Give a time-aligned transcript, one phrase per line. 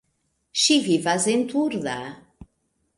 [0.61, 1.97] Ŝi vivas en Turda.